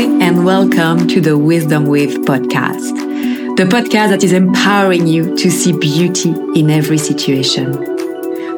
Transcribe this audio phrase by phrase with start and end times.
[0.00, 5.72] and welcome to the Wisdom With podcast, the podcast that is empowering you to see
[5.72, 7.72] beauty in every situation.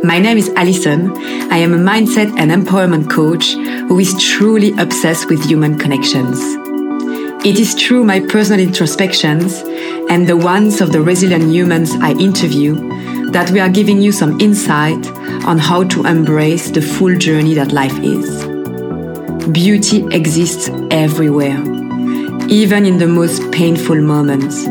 [0.05, 1.11] My name is Alison.
[1.51, 3.55] I am a mindset and empowerment coach
[3.89, 6.39] who is truly obsessed with human connections.
[7.45, 9.63] It is through my personal introspections
[10.11, 12.75] and the ones of the resilient humans I interview
[13.33, 15.05] that we are giving you some insight
[15.45, 18.52] on how to embrace the full journey that life is.
[19.51, 21.59] Beauty exists everywhere,
[22.49, 24.65] even in the most painful moments.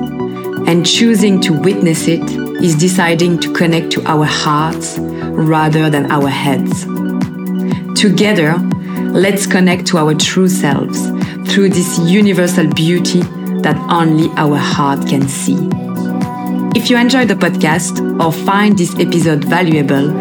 [0.65, 2.21] And choosing to witness it
[2.63, 6.85] is deciding to connect to our hearts rather than our heads.
[7.99, 8.55] Together,
[9.11, 11.09] let's connect to our true selves
[11.51, 13.21] through this universal beauty
[13.63, 15.57] that only our heart can see.
[16.73, 20.17] If you enjoyed the podcast or find this episode valuable,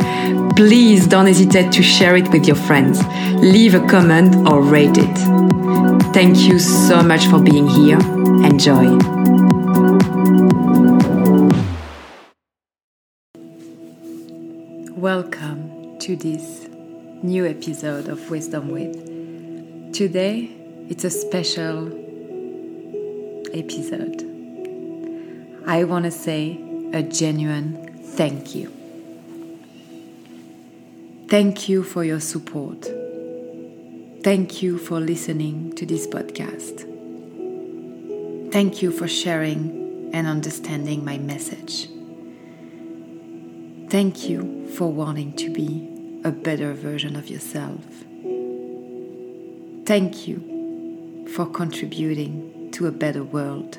[0.60, 3.02] please don't hesitate to share it with your friends.
[3.40, 5.18] Leave a comment or rate it.
[6.12, 7.98] Thank you so much for being here.
[8.44, 8.94] Enjoy.
[14.98, 16.68] Welcome to this
[17.22, 19.94] new episode of Wisdom With.
[19.94, 20.50] Today,
[20.90, 21.86] it's a special
[23.54, 24.26] episode.
[25.66, 26.60] I want to say
[26.92, 28.79] a genuine thank you.
[31.30, 32.90] Thank you for your support.
[34.24, 36.80] Thank you for listening to this podcast.
[38.50, 41.88] Thank you for sharing and understanding my message.
[43.90, 45.88] Thank you for wanting to be
[46.24, 47.84] a better version of yourself.
[49.86, 53.74] Thank you for contributing to a better world.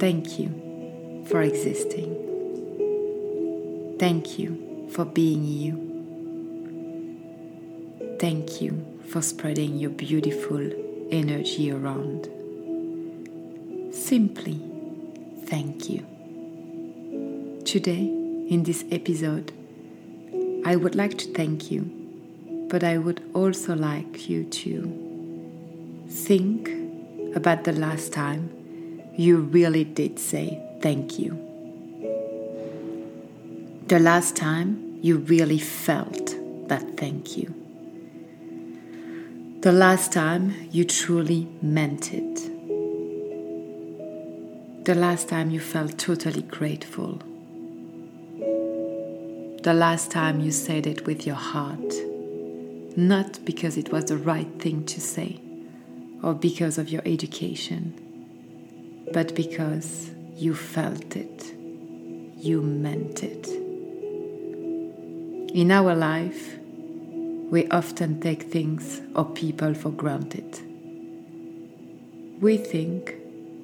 [0.00, 2.14] Thank you for existing.
[3.98, 5.88] Thank you for being you.
[8.18, 10.70] Thank you for spreading your beautiful
[11.10, 12.28] energy around.
[13.94, 14.60] Simply
[15.46, 16.04] thank you.
[17.64, 18.06] Today,
[18.48, 19.52] in this episode,
[20.64, 21.82] I would like to thank you,
[22.68, 26.70] but I would also like you to think
[27.36, 28.50] about the last time
[29.16, 31.47] you really did say thank you
[33.88, 36.36] the last time you really felt
[36.68, 37.54] that thank you.
[39.62, 42.34] The last time you truly meant it.
[44.84, 47.22] The last time you felt totally grateful.
[49.62, 51.94] The last time you said it with your heart,
[52.94, 55.40] not because it was the right thing to say
[56.22, 57.94] or because of your education,
[59.14, 61.54] but because you felt it,
[62.36, 63.57] you meant it.
[65.58, 66.56] In our life,
[67.50, 70.60] we often take things or people for granted.
[72.40, 73.16] We think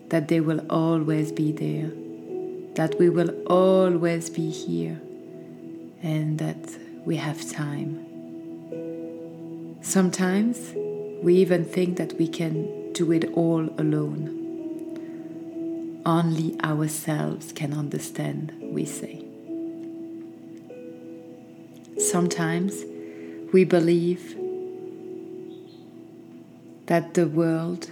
[0.09, 1.93] that they will always be there,
[2.75, 5.01] that we will always be here,
[6.03, 8.05] and that we have time.
[9.81, 10.73] Sometimes
[11.23, 14.41] we even think that we can do it all alone.
[16.05, 19.24] Only ourselves can understand, we say.
[22.15, 22.85] Sometimes
[23.53, 24.37] we believe
[26.87, 27.91] that the world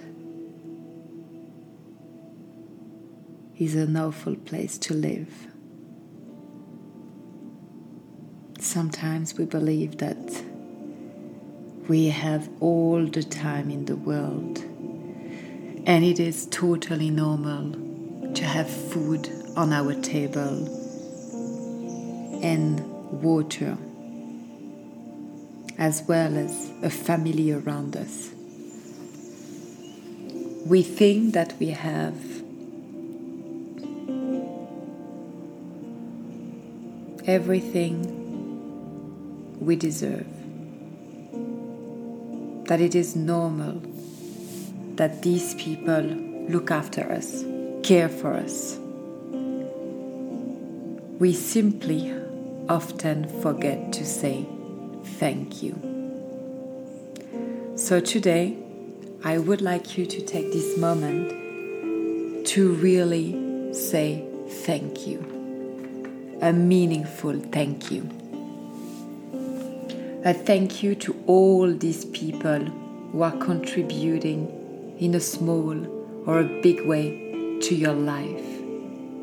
[3.58, 5.48] is an awful place to live.
[8.60, 10.44] Sometimes we believe that
[11.88, 14.60] we have all the time in the world
[15.84, 17.72] and it is totally normal
[18.34, 20.68] to have food on our table
[22.40, 22.80] and
[23.20, 23.76] water
[25.78, 28.30] as well as a family around us.
[30.66, 32.14] We think that we have
[37.26, 38.20] everything
[39.60, 40.26] we deserve,
[42.66, 43.80] that it is normal
[44.96, 46.02] that these people
[46.48, 47.44] look after us,
[47.82, 48.78] care for us.
[51.18, 52.12] We simply
[52.68, 54.46] often forget to say
[55.04, 55.74] thank you.
[57.76, 58.56] So today,
[59.24, 66.38] I would like you to take this moment to really say thank you.
[66.42, 68.08] A meaningful thank you.
[70.24, 72.64] A thank you to all these people
[73.10, 75.76] who are contributing in a small
[76.26, 78.46] or a big way to your life,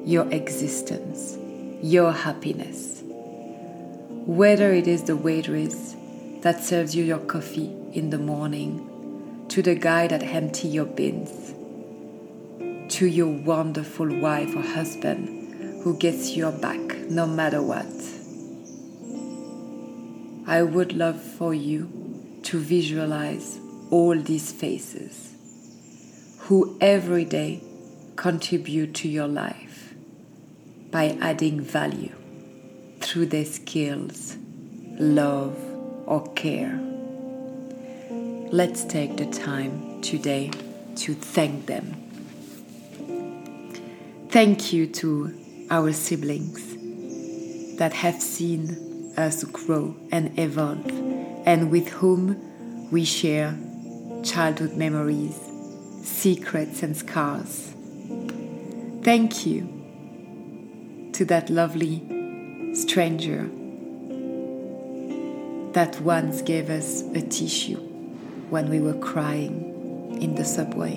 [0.06, 1.38] your existence,
[1.82, 3.04] your happiness
[4.30, 5.96] whether it is the waitress
[6.42, 11.56] that serves you your coffee in the morning, to the guy that empty your bins,
[12.94, 16.80] to your wonderful wife or husband who gets your back
[17.10, 17.88] no matter what.
[20.48, 23.60] I would love for you to visualize
[23.90, 25.34] all these faces
[26.42, 27.64] who every day
[28.16, 29.96] contribute to your life
[30.92, 32.19] by adding value
[33.10, 34.38] through their skills,
[35.00, 35.58] love,
[36.06, 36.80] or care.
[38.52, 40.52] Let's take the time today
[40.98, 41.96] to thank them.
[44.30, 45.36] Thank you to
[45.72, 50.86] our siblings that have seen us grow and evolve,
[51.48, 53.58] and with whom we share
[54.24, 55.36] childhood memories,
[56.04, 57.74] secrets, and scars.
[59.02, 59.68] Thank you
[61.14, 62.19] to that lovely
[62.74, 63.50] stranger
[65.74, 67.80] that once gave us a tissue
[68.50, 70.96] when we were crying in the subway.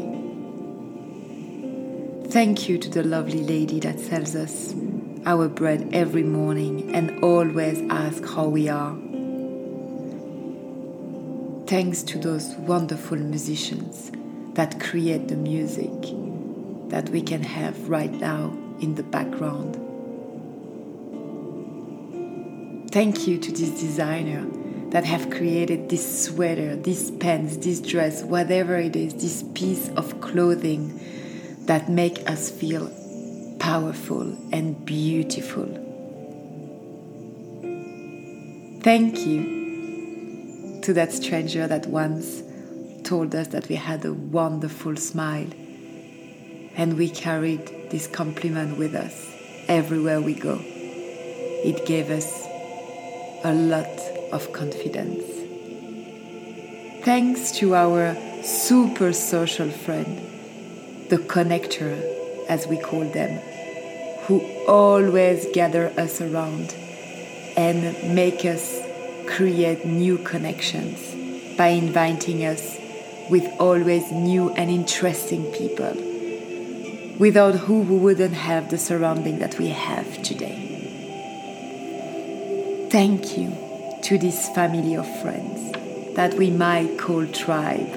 [2.30, 4.74] Thank you to the lovely lady that sells us
[5.26, 8.96] our bread every morning and always asks how we are.
[11.66, 14.10] Thanks to those wonderful musicians
[14.54, 15.90] that create the music
[16.90, 19.81] that we can have right now in the background.
[22.92, 24.46] Thank you to this designer
[24.90, 30.20] that have created this sweater, these pants, this dress, whatever it is, this piece of
[30.20, 31.00] clothing
[31.64, 32.90] that make us feel
[33.58, 35.64] powerful and beautiful.
[38.82, 42.42] Thank you to that stranger that once
[43.04, 45.48] told us that we had a wonderful smile
[46.76, 49.34] and we carried this compliment with us
[49.66, 50.60] everywhere we go.
[50.62, 52.41] It gave us
[53.44, 54.00] a lot
[54.32, 55.24] of confidence.
[57.04, 60.18] Thanks to our super social friend,
[61.10, 62.00] the connector,
[62.48, 63.40] as we call them,
[64.26, 66.74] who always gather us around
[67.56, 68.80] and make us
[69.26, 70.98] create new connections
[71.56, 72.78] by inviting us
[73.28, 75.94] with always new and interesting people,
[77.18, 80.71] without who we wouldn't have the surrounding that we have today.
[82.92, 83.56] Thank you
[84.02, 85.72] to this family of friends
[86.14, 87.90] that we might call tribe,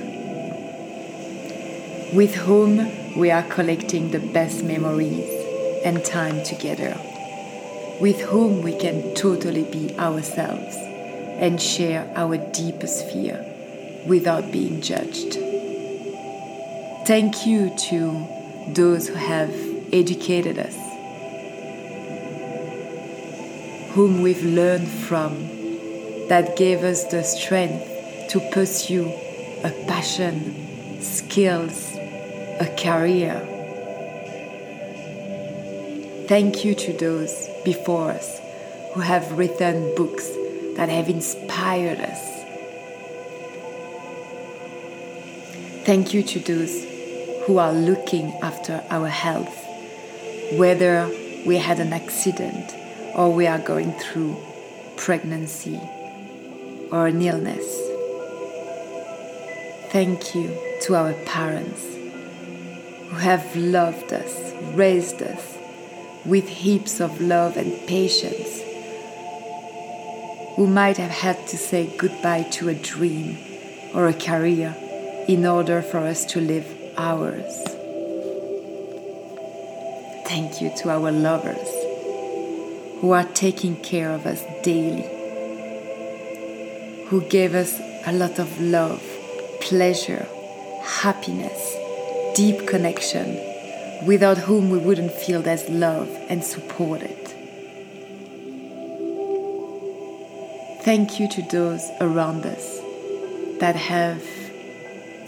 [2.13, 5.29] with whom we are collecting the best memories
[5.83, 6.97] and time together,
[7.99, 13.45] with whom we can totally be ourselves and share our deepest fear
[14.07, 15.33] without being judged.
[17.05, 18.25] Thank you to
[18.69, 19.53] those who have
[19.91, 20.84] educated us
[23.95, 25.47] whom we've learned from,
[26.27, 29.07] that gave us the strength to pursue
[29.63, 31.95] a passion, skills,
[32.59, 33.39] a career.
[36.27, 38.41] Thank you to those before us
[38.93, 40.29] who have written books
[40.75, 42.21] that have inspired us.
[45.85, 46.83] Thank you to those
[47.45, 49.55] who are looking after our health,
[50.51, 51.09] whether
[51.45, 52.75] we had an accident
[53.15, 54.35] or we are going through
[54.97, 55.79] pregnancy
[56.91, 57.65] or an illness.
[59.91, 61.81] Thank you to our parents
[63.09, 65.57] who have loved us, raised us
[66.25, 68.61] with heaps of love and patience,
[70.55, 73.37] who might have had to say goodbye to a dream
[73.93, 74.75] or a career
[75.27, 76.67] in order for us to live
[76.97, 77.63] ours.
[80.27, 81.84] Thank you to our lovers
[82.99, 85.05] who are taking care of us daily,
[87.07, 89.03] who gave us a lot of love,
[89.61, 90.25] pleasure,
[90.83, 91.75] happiness,
[92.35, 93.39] deep connection,
[94.05, 97.17] without whom we wouldn't feel as loved and supported.
[100.83, 102.79] Thank you to those around us
[103.59, 104.23] that have,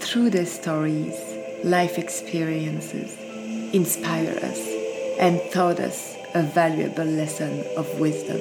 [0.00, 1.16] through their stories,
[1.64, 3.16] life experiences,
[3.72, 4.58] inspired us
[5.18, 8.38] and taught us a valuable lesson of wisdom.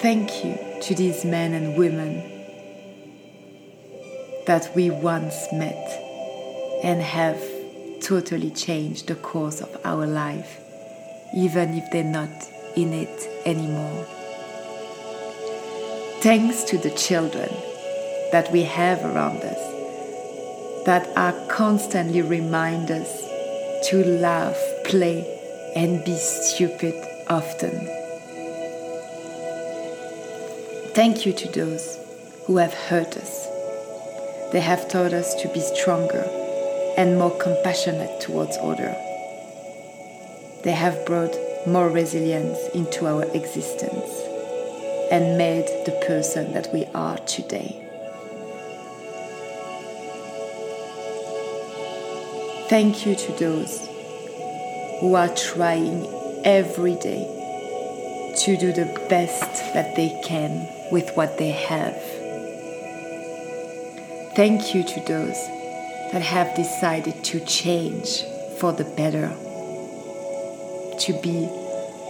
[0.00, 2.22] Thank you to these men and women
[4.46, 6.00] that we once met
[6.82, 7.38] and have
[8.00, 10.58] totally changed the course of our life,
[11.36, 12.32] even if they're not
[12.74, 14.06] in it anymore.
[16.22, 17.50] Thanks to the children
[18.32, 23.23] that we have around us that are constantly remind us
[23.88, 25.24] to laugh, play,
[25.76, 26.94] and be stupid
[27.28, 27.88] often.
[30.94, 31.98] Thank you to those
[32.46, 33.48] who have hurt us
[34.52, 36.24] They have taught us to be stronger
[36.96, 38.94] and more compassionate towards others.
[40.62, 41.36] They have brought
[41.66, 44.10] more resilience into our existence
[45.10, 47.83] and made the person that we are today.
[52.68, 53.88] Thank you to those
[55.00, 56.06] who are trying
[56.44, 57.24] every day
[58.38, 61.94] to do the best that they can with what they have.
[64.34, 65.36] Thank you to those
[66.12, 68.24] that have decided to change
[68.58, 69.28] for the better,
[71.00, 71.44] to be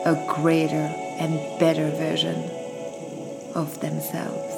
[0.07, 2.49] a greater and better version
[3.55, 4.55] of themselves.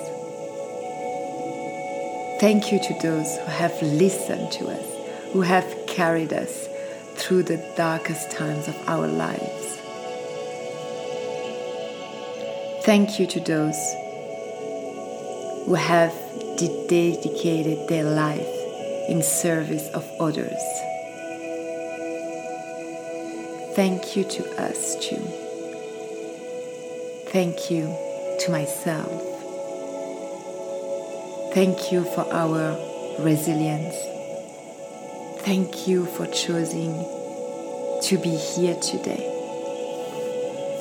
[2.38, 4.84] Thank you to those who have listened to us,
[5.32, 6.68] who have carried us
[7.14, 9.80] through the darkest times of our lives.
[12.84, 13.80] Thank you to those
[15.64, 16.12] who have
[16.58, 18.46] dedicated their life
[19.08, 20.60] in service of others.
[23.74, 25.24] Thank you to us too.
[27.32, 27.84] Thank you
[28.40, 29.22] to myself.
[31.54, 32.76] Thank you for our
[33.18, 34.15] resilience.
[35.46, 36.90] Thank you for choosing
[38.02, 39.22] to be here today.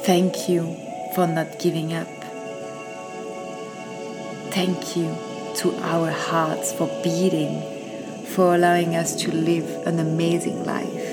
[0.05, 0.75] Thank you
[1.13, 2.07] for not giving up.
[4.51, 5.15] Thank you
[5.57, 7.62] to our hearts for beating,
[8.34, 11.10] for allowing us to live an amazing life.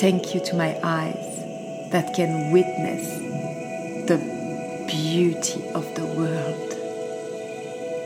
[0.00, 3.06] Thank you to my eyes that can witness
[4.08, 4.18] the
[4.88, 6.72] beauty of the world.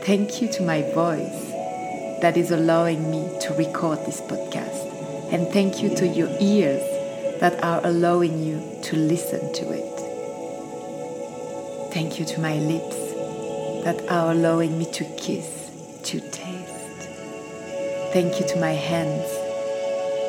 [0.03, 1.46] Thank you to my voice
[2.21, 5.31] that is allowing me to record this podcast.
[5.31, 6.81] And thank you to your ears
[7.39, 9.97] that are allowing you to listen to it.
[11.93, 12.95] Thank you to my lips
[13.83, 15.71] that are allowing me to kiss,
[16.03, 17.01] to taste.
[18.13, 19.29] Thank you to my hands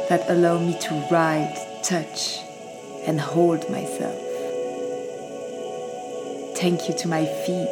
[0.09, 2.39] that allow me to ride, touch,
[3.07, 4.17] and hold myself.
[6.57, 7.69] Thank you to my feet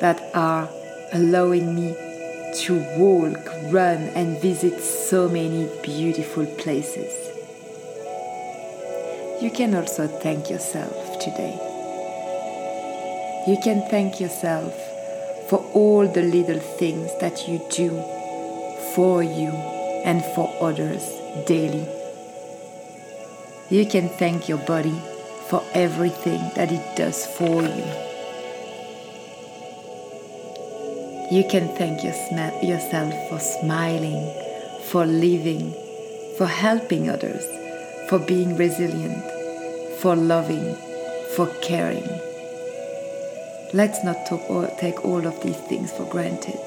[0.00, 0.68] that are
[1.12, 2.09] allowing me
[2.54, 3.38] to walk,
[3.72, 7.12] run, and visit so many beautiful places.
[9.42, 11.58] You can also thank yourself today.
[13.46, 14.74] You can thank yourself
[15.48, 17.90] for all the little things that you do
[18.94, 19.48] for you
[20.04, 21.08] and for others
[21.46, 21.86] daily.
[23.70, 25.00] You can thank your body
[25.48, 28.09] for everything that it does for you.
[31.30, 34.34] You can thank yourself for smiling,
[34.86, 35.72] for living,
[36.36, 37.46] for helping others,
[38.08, 39.22] for being resilient,
[40.00, 40.74] for loving,
[41.36, 42.08] for caring.
[43.72, 44.26] Let's not
[44.80, 46.58] take all of these things for granted.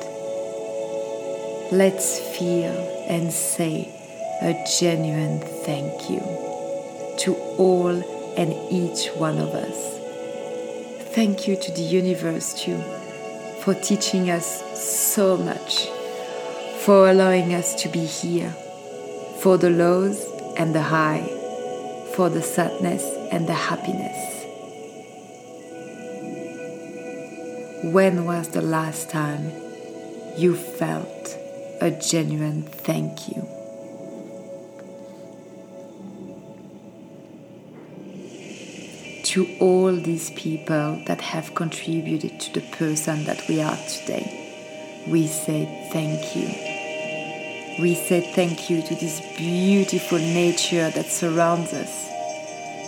[1.73, 2.71] Let's feel
[3.09, 3.89] and say
[4.41, 6.21] a genuine thank you
[7.19, 8.01] to all
[8.37, 9.99] and each one of us.
[11.13, 12.81] Thank you to the universe too
[13.63, 15.87] for teaching us so much,
[16.79, 18.49] for allowing us to be here,
[19.39, 20.21] for the lows
[20.57, 21.23] and the high,
[22.13, 24.19] for the sadness and the happiness.
[27.93, 29.53] When was the last time
[30.35, 31.37] you felt
[31.79, 33.42] a genuine thank you?
[39.33, 44.31] To all these people that have contributed to the person that we are today.
[45.07, 46.45] We say thank you.
[47.81, 52.11] We say thank you to this beautiful nature that surrounds us.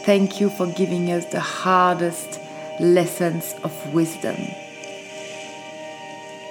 [0.05, 2.39] Thank you for giving us the hardest
[2.79, 4.35] lessons of wisdom.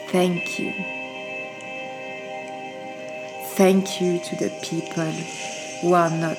[0.08, 0.72] Thank you.
[3.54, 5.12] Thank you to the people
[5.82, 6.38] who are not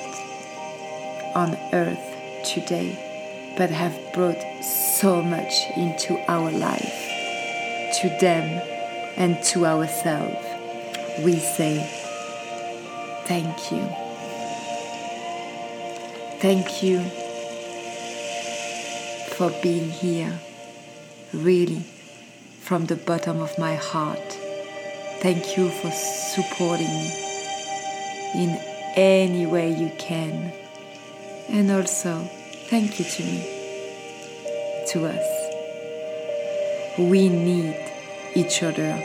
[1.34, 3.05] on earth today
[3.56, 7.02] but have brought so much into our life.
[8.00, 8.60] To them
[9.16, 10.44] and to ourselves,
[11.24, 11.80] we say
[13.24, 13.88] thank you.
[16.38, 17.00] Thank you
[19.36, 20.38] for being here,
[21.32, 21.84] really,
[22.60, 24.32] from the bottom of my heart.
[25.20, 27.26] Thank you for supporting me
[28.34, 28.60] in
[28.96, 30.52] any way you can.
[31.48, 32.28] And also,
[32.68, 33.38] Thank you to me,
[34.88, 36.98] to us.
[36.98, 37.76] We need
[38.34, 39.00] each other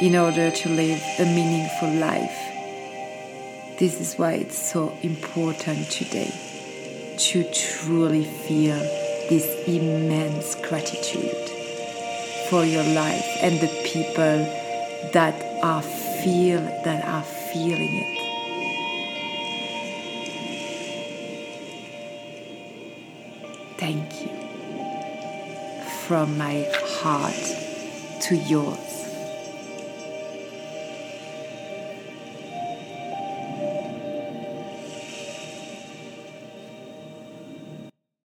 [0.00, 2.38] in order to live a meaningful life.
[3.78, 6.32] This is why it's so important today
[7.18, 8.78] to truly feel
[9.28, 11.46] this immense gratitude
[12.48, 18.17] for your life and the people that are feel that are feeling it.
[26.08, 26.66] From my
[27.02, 27.34] heart
[28.18, 28.87] to yours.